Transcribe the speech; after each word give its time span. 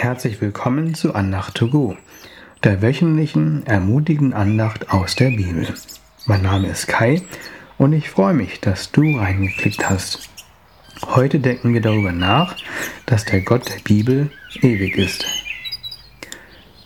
Herzlich 0.00 0.40
willkommen 0.40 0.94
zu 0.94 1.14
Andacht 1.14 1.56
to 1.56 1.68
go, 1.68 1.94
der 2.64 2.80
wöchentlichen 2.80 3.66
ermutigenden 3.66 4.32
Andacht 4.32 4.90
aus 4.90 5.14
der 5.14 5.28
Bibel. 5.28 5.68
Mein 6.24 6.40
Name 6.40 6.68
ist 6.68 6.88
Kai 6.88 7.20
und 7.76 7.92
ich 7.92 8.08
freue 8.08 8.32
mich, 8.32 8.62
dass 8.62 8.92
du 8.92 9.18
reingeklickt 9.18 9.90
hast. 9.90 10.30
Heute 11.04 11.38
denken 11.38 11.74
wir 11.74 11.82
darüber 11.82 12.12
nach, 12.12 12.56
dass 13.04 13.26
der 13.26 13.42
Gott 13.42 13.68
der 13.68 13.80
Bibel 13.84 14.30
ewig 14.62 14.96
ist. 14.96 15.26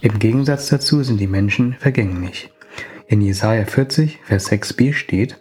Im 0.00 0.18
Gegensatz 0.18 0.66
dazu 0.66 1.04
sind 1.04 1.20
die 1.20 1.28
Menschen 1.28 1.76
vergänglich. 1.78 2.50
In 3.06 3.20
Jesaja 3.20 3.64
40, 3.64 4.18
Vers 4.24 4.50
6b 4.50 4.92
steht: 4.92 5.40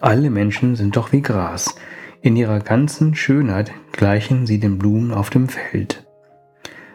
Alle 0.00 0.28
Menschen 0.28 0.74
sind 0.74 0.96
doch 0.96 1.12
wie 1.12 1.22
Gras, 1.22 1.76
in 2.20 2.34
ihrer 2.34 2.58
ganzen 2.58 3.14
Schönheit 3.14 3.70
gleichen 3.92 4.48
sie 4.48 4.58
den 4.58 4.76
Blumen 4.76 5.12
auf 5.12 5.30
dem 5.30 5.48
Feld. 5.48 6.03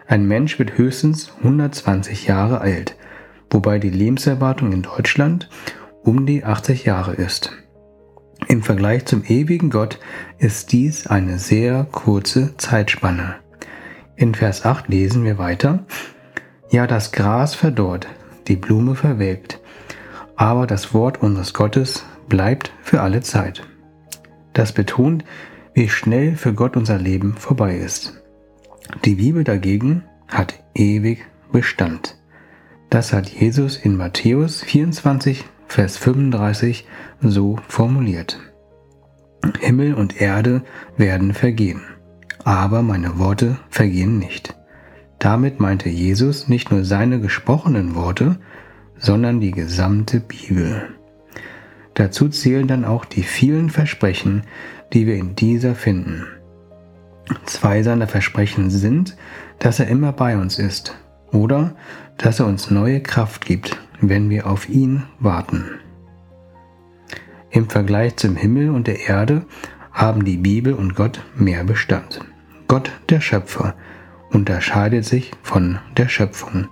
Ein 0.09 0.25
Mensch 0.25 0.57
wird 0.57 0.75
höchstens 0.75 1.31
120 1.37 2.25
Jahre 2.25 2.61
alt, 2.61 2.95
wobei 3.51 3.77
die 3.77 3.91
Lebenserwartung 3.91 4.71
in 4.71 4.81
Deutschland 4.81 5.49
um 6.03 6.25
die 6.25 6.43
80 6.43 6.83
Jahre 6.83 7.13
ist. 7.13 7.51
Im 8.47 8.63
Vergleich 8.63 9.05
zum 9.05 9.23
ewigen 9.23 9.69
Gott 9.69 9.99
ist 10.39 10.71
dies 10.71 11.05
eine 11.05 11.37
sehr 11.37 11.83
kurze 11.91 12.57
Zeitspanne. 12.57 13.35
In 14.15 14.33
Vers 14.33 14.65
8 14.65 14.87
lesen 14.87 15.23
wir 15.23 15.37
weiter, 15.37 15.85
Ja, 16.71 16.87
das 16.87 17.11
Gras 17.11 17.53
verdorrt, 17.53 18.07
die 18.47 18.55
Blume 18.55 18.95
verwelkt, 18.95 19.59
aber 20.35 20.65
das 20.65 20.91
Wort 20.91 21.21
unseres 21.21 21.53
Gottes 21.53 22.03
bleibt 22.27 22.73
für 22.81 23.01
alle 23.01 23.21
Zeit. 23.21 23.61
Das 24.53 24.71
betont, 24.71 25.23
wie 25.75 25.87
schnell 25.87 26.35
für 26.35 26.55
Gott 26.55 26.75
unser 26.75 26.97
Leben 26.97 27.35
vorbei 27.37 27.77
ist. 27.77 28.19
Die 29.05 29.15
Bibel 29.15 29.43
dagegen 29.43 30.03
hat 30.27 30.63
ewig 30.73 31.25
Bestand. 31.51 32.17
Das 32.89 33.13
hat 33.13 33.29
Jesus 33.29 33.77
in 33.77 33.95
Matthäus 33.95 34.61
24, 34.63 35.45
Vers 35.67 35.97
35 35.97 36.87
so 37.21 37.59
formuliert. 37.67 38.39
Himmel 39.59 39.93
und 39.93 40.19
Erde 40.19 40.63
werden 40.97 41.33
vergehen, 41.33 41.81
aber 42.43 42.81
meine 42.81 43.19
Worte 43.19 43.59
vergehen 43.69 44.17
nicht. 44.17 44.55
Damit 45.19 45.59
meinte 45.59 45.89
Jesus 45.89 46.47
nicht 46.47 46.71
nur 46.71 46.83
seine 46.83 47.19
gesprochenen 47.19 47.93
Worte, 47.93 48.39
sondern 48.97 49.39
die 49.39 49.51
gesamte 49.51 50.19
Bibel. 50.19 50.89
Dazu 51.93 52.29
zählen 52.29 52.67
dann 52.67 52.85
auch 52.85 53.05
die 53.05 53.23
vielen 53.23 53.69
Versprechen, 53.69 54.43
die 54.93 55.05
wir 55.05 55.15
in 55.15 55.35
dieser 55.35 55.75
finden. 55.75 56.25
Zwei 57.45 57.83
seiner 57.83 58.07
Versprechen 58.07 58.69
sind, 58.69 59.15
dass 59.59 59.79
er 59.79 59.87
immer 59.87 60.11
bei 60.11 60.37
uns 60.37 60.59
ist 60.59 60.95
oder 61.31 61.75
dass 62.17 62.39
er 62.39 62.47
uns 62.47 62.71
neue 62.71 63.01
Kraft 63.01 63.45
gibt, 63.45 63.77
wenn 64.01 64.29
wir 64.29 64.47
auf 64.47 64.69
ihn 64.69 65.03
warten. 65.19 65.65
Im 67.51 67.69
Vergleich 67.69 68.15
zum 68.17 68.35
Himmel 68.35 68.69
und 68.69 68.87
der 68.87 69.07
Erde 69.07 69.45
haben 69.91 70.23
die 70.23 70.37
Bibel 70.37 70.73
und 70.73 70.95
Gott 70.95 71.21
mehr 71.35 71.63
Bestand. 71.63 72.21
Gott, 72.67 72.91
der 73.09 73.21
Schöpfer, 73.21 73.75
unterscheidet 74.29 75.05
sich 75.05 75.31
von 75.41 75.79
der 75.97 76.07
Schöpfung. 76.07 76.67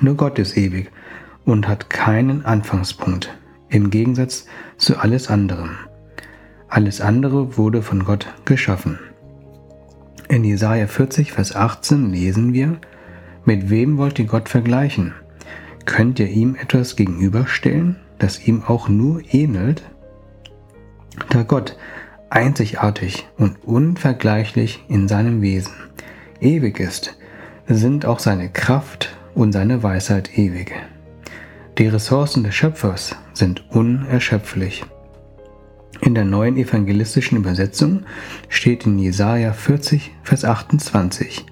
Nur 0.00 0.16
Gott 0.16 0.38
ist 0.38 0.56
ewig 0.56 0.90
und 1.44 1.68
hat 1.68 1.90
keinen 1.90 2.44
Anfangspunkt, 2.44 3.36
im 3.68 3.90
Gegensatz 3.90 4.46
zu 4.78 4.98
alles 4.98 5.28
anderem. 5.28 5.76
Alles 6.68 7.00
andere 7.00 7.56
wurde 7.56 7.82
von 7.82 8.04
Gott 8.04 8.26
geschaffen. 8.44 8.98
In 10.28 10.42
Jesaja 10.42 10.88
40, 10.88 11.32
Vers 11.32 11.54
18 11.54 12.10
lesen 12.10 12.52
wir: 12.52 12.78
Mit 13.44 13.70
wem 13.70 13.96
wollt 13.96 14.18
ihr 14.18 14.26
Gott 14.26 14.48
vergleichen? 14.48 15.14
Könnt 15.84 16.18
ihr 16.18 16.28
ihm 16.28 16.56
etwas 16.56 16.96
gegenüberstellen, 16.96 17.96
das 18.18 18.46
ihm 18.46 18.64
auch 18.66 18.88
nur 18.88 19.22
ähnelt? 19.32 19.82
Da 21.30 21.44
Gott 21.44 21.76
einzigartig 22.28 23.28
und 23.36 23.62
unvergleichlich 23.64 24.84
in 24.88 25.06
seinem 25.06 25.42
Wesen 25.42 25.72
ewig 26.40 26.80
ist, 26.80 27.16
sind 27.68 28.04
auch 28.04 28.18
seine 28.18 28.50
Kraft 28.50 29.16
und 29.34 29.52
seine 29.52 29.82
Weisheit 29.82 30.36
ewig. 30.36 30.72
Die 31.78 31.88
Ressourcen 31.88 32.42
des 32.42 32.54
Schöpfers 32.54 33.14
sind 33.32 33.64
unerschöpflich. 33.70 34.84
In 36.00 36.14
der 36.14 36.24
neuen 36.24 36.56
evangelistischen 36.56 37.38
Übersetzung 37.38 38.04
steht 38.48 38.86
in 38.86 38.98
Jesaja 38.98 39.52
40, 39.52 40.12
Vers 40.22 40.44
28: 40.44 41.46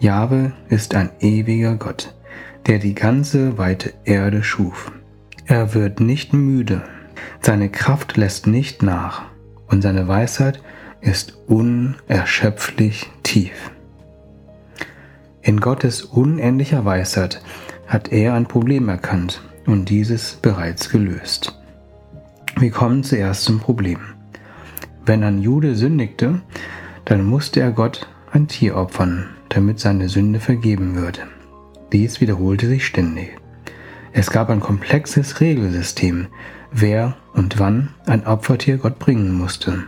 Jahwe 0.00 0.52
ist 0.68 0.94
ein 0.94 1.10
ewiger 1.20 1.76
Gott, 1.76 2.14
der 2.66 2.78
die 2.78 2.94
ganze 2.94 3.58
weite 3.58 3.92
Erde 4.04 4.42
schuf. 4.42 4.92
Er 5.46 5.74
wird 5.74 6.00
nicht 6.00 6.32
müde, 6.32 6.82
seine 7.40 7.68
Kraft 7.68 8.16
lässt 8.16 8.46
nicht 8.46 8.82
nach 8.82 9.22
und 9.68 9.82
seine 9.82 10.08
Weisheit 10.08 10.62
ist 11.00 11.38
unerschöpflich 11.46 13.10
tief. 13.22 13.70
In 15.42 15.60
Gottes 15.60 16.02
unendlicher 16.02 16.84
Weisheit 16.84 17.40
hat 17.86 18.12
er 18.12 18.34
ein 18.34 18.46
Problem 18.46 18.88
erkannt 18.88 19.42
und 19.66 19.88
dieses 19.88 20.34
bereits 20.34 20.90
gelöst. 20.90 21.59
Wir 22.60 22.70
kommen 22.70 23.02
zuerst 23.02 23.44
zum 23.44 23.58
Problem. 23.58 24.00
Wenn 25.06 25.24
ein 25.24 25.40
Jude 25.40 25.74
sündigte, 25.74 26.42
dann 27.06 27.24
musste 27.24 27.60
er 27.60 27.70
Gott 27.72 28.06
ein 28.32 28.48
Tier 28.48 28.76
opfern, 28.76 29.30
damit 29.48 29.80
seine 29.80 30.10
Sünde 30.10 30.40
vergeben 30.40 30.94
würde. 30.94 31.20
Dies 31.90 32.20
wiederholte 32.20 32.66
sich 32.68 32.84
ständig. 32.84 33.30
Es 34.12 34.30
gab 34.30 34.50
ein 34.50 34.60
komplexes 34.60 35.40
Regelsystem, 35.40 36.26
wer 36.70 37.16
und 37.32 37.58
wann 37.58 37.94
ein 38.04 38.26
Opfertier 38.26 38.76
Gott 38.76 38.98
bringen 38.98 39.32
musste. 39.32 39.84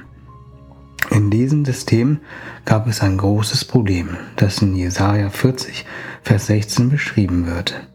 In 1.11 1.29
diesem 1.29 1.67
System 1.67 2.21
gab 2.65 2.87
es 2.87 3.03
ein 3.03 3.19
großes 3.19 3.67
Problem, 3.67 4.17
das 4.37 4.63
in 4.63 4.75
Jesaja 4.75 5.29
40, 5.29 5.85
Vers 6.23 6.47
16 6.47 6.89
beschrieben 6.89 7.47
wird. 7.47 7.87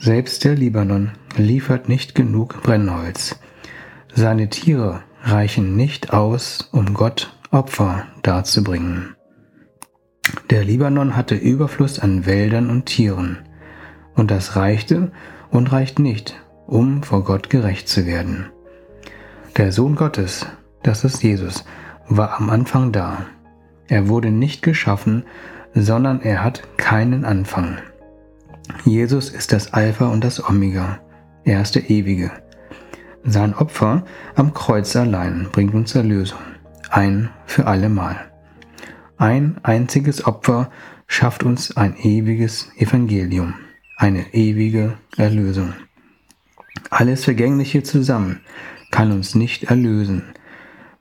Selbst 0.00 0.42
der 0.42 0.56
Libanon 0.56 1.12
liefert 1.36 1.88
nicht 1.88 2.16
genug 2.16 2.60
Brennholz. 2.64 3.38
Seine 4.18 4.48
Tiere 4.48 5.02
reichen 5.24 5.76
nicht 5.76 6.14
aus, 6.14 6.70
um 6.72 6.94
Gott 6.94 7.36
Opfer 7.50 8.06
darzubringen. 8.22 9.14
Der 10.48 10.64
Libanon 10.64 11.16
hatte 11.16 11.34
Überfluss 11.34 11.98
an 11.98 12.24
Wäldern 12.24 12.70
und 12.70 12.86
Tieren, 12.86 13.40
und 14.14 14.30
das 14.30 14.56
reichte 14.56 15.12
und 15.50 15.70
reicht 15.70 15.98
nicht, 15.98 16.42
um 16.66 17.02
vor 17.02 17.24
Gott 17.24 17.50
gerecht 17.50 17.90
zu 17.90 18.06
werden. 18.06 18.46
Der 19.58 19.70
Sohn 19.70 19.96
Gottes, 19.96 20.46
das 20.82 21.04
ist 21.04 21.22
Jesus, 21.22 21.66
war 22.08 22.40
am 22.40 22.48
Anfang 22.48 22.92
da. 22.92 23.26
Er 23.86 24.08
wurde 24.08 24.30
nicht 24.30 24.62
geschaffen, 24.62 25.24
sondern 25.74 26.22
er 26.22 26.42
hat 26.42 26.62
keinen 26.78 27.26
Anfang. 27.26 27.76
Jesus 28.86 29.28
ist 29.28 29.52
das 29.52 29.74
Alpha 29.74 30.06
und 30.06 30.24
das 30.24 30.42
Omega. 30.42 31.00
Er 31.44 31.60
ist 31.60 31.74
der 31.74 31.90
Ewige. 31.90 32.30
Sein 33.28 33.54
Opfer 33.54 34.04
am 34.36 34.54
Kreuz 34.54 34.94
allein 34.94 35.48
bringt 35.50 35.74
uns 35.74 35.96
Erlösung, 35.96 36.38
ein 36.90 37.30
für 37.44 37.66
allemal. 37.66 38.30
Ein 39.18 39.58
einziges 39.64 40.26
Opfer 40.26 40.70
schafft 41.08 41.42
uns 41.42 41.76
ein 41.76 41.96
ewiges 41.96 42.70
Evangelium, 42.76 43.54
eine 43.96 44.32
ewige 44.32 44.98
Erlösung. 45.16 45.72
Alles 46.90 47.24
Vergängliche 47.24 47.82
zusammen 47.82 48.42
kann 48.92 49.10
uns 49.10 49.34
nicht 49.34 49.64
erlösen. 49.64 50.22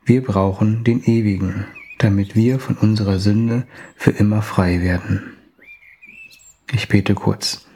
Wir 0.03 0.23
brauchen 0.23 0.83
den 0.83 1.03
Ewigen, 1.03 1.65
damit 1.99 2.35
wir 2.35 2.59
von 2.59 2.75
unserer 2.75 3.19
Sünde 3.19 3.67
für 3.95 4.11
immer 4.11 4.41
frei 4.41 4.81
werden. 4.81 5.35
Ich 6.73 6.87
bete 6.87 7.13
kurz. 7.13 7.67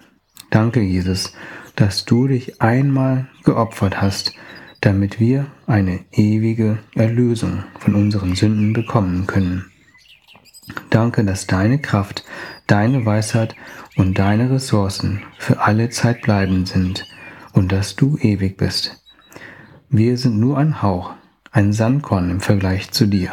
Danke, 0.50 0.82
Jesus, 0.82 1.34
dass 1.80 2.04
du 2.04 2.28
dich 2.28 2.62
einmal 2.62 3.28
geopfert 3.46 4.02
hast, 4.02 4.34
damit 4.82 5.20
wir 5.20 5.48
eine 5.66 6.02
ewige 6.12 6.80
Erlösung 6.94 7.64
von 7.80 7.96
unseren 7.96 8.36
Sünden 8.36 8.74
bekommen 8.74 9.28
können. 9.28 9.72
Danke, 10.90 11.24
dass 11.24 11.48
deine 11.48 11.80
Kraft, 11.80 12.26
deine 12.68 13.06
Weisheit 13.06 13.56
und 13.96 14.20
deine 14.20 14.52
Ressourcen 14.52 15.24
für 15.38 15.62
alle 15.62 15.90
Zeit 15.90 16.22
bleibend 16.22 16.68
sind 16.68 17.06
und 17.54 17.72
dass 17.72 17.96
du 17.96 18.18
ewig 18.18 18.58
bist. 18.58 19.02
Wir 19.90 20.18
sind 20.18 20.38
nur 20.38 20.58
ein 20.58 20.82
Hauch, 20.82 21.14
ein 21.52 21.72
Sandkorn 21.72 22.30
im 22.30 22.42
Vergleich 22.42 22.92
zu 22.92 23.08
dir. 23.08 23.32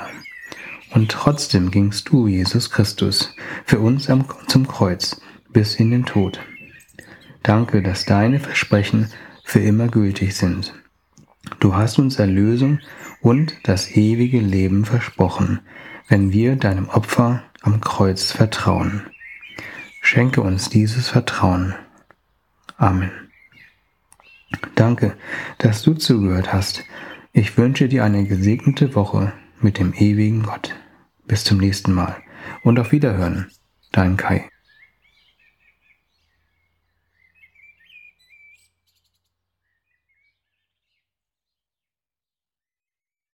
Und 0.95 1.11
trotzdem 1.11 1.73
gingst 1.73 2.09
du, 2.11 2.29
Jesus 2.29 2.71
Christus, 2.71 3.35
für 3.65 3.81
uns 3.81 4.09
zum 4.47 4.69
Kreuz 4.69 5.21
bis 5.53 5.75
in 5.75 5.91
den 5.91 6.07
Tod. 6.07 6.41
Danke, 7.47 7.81
dass 7.81 8.05
deine 8.05 8.41
Versprechen 8.41 9.09
für 9.45 9.61
immer 9.61 9.87
gültig 9.87 10.35
sind. 10.35 10.75
Du 11.61 11.77
hast 11.77 11.97
uns 11.97 12.19
Erlösung 12.19 12.81
und 13.21 13.55
das 13.63 13.93
ewige 13.93 14.41
Leben 14.41 14.85
versprochen, 14.85 15.61
wenn 16.09 16.33
wir 16.33 16.57
deinem 16.57 16.89
Opfer 16.89 17.45
am 17.63 17.81
Kreuz 17.81 18.33
vertrauen. 18.33 19.03
Schenke 20.03 20.41
uns 20.41 20.71
dieses 20.71 21.09
Vertrauen. 21.09 21.77
Amen. 22.79 23.13
Danke, 24.75 25.17
dass 25.59 25.83
du 25.83 25.95
zugehört 25.95 26.53
hast. 26.53 26.83
Ich 27.33 27.57
wünsche 27.57 27.87
dir 27.87 28.03
eine 28.03 28.25
gesegnete 28.25 28.97
Woche 28.97 29.33
mit 29.61 29.79
dem 29.79 29.95
ewigen 29.95 30.43
Gott. 30.43 30.75
Bis 31.29 31.45
zum 31.45 31.59
nächsten 31.59 31.93
Mal 31.93 32.17
und 32.65 32.81
auf 32.81 32.91
Wiederhören. 32.91 33.53
Dein 33.93 34.17
Kai. 34.17 34.51